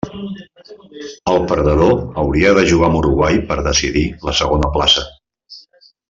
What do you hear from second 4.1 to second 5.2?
la segona plaça.